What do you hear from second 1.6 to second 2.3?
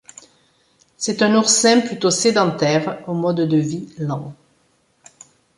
plutôt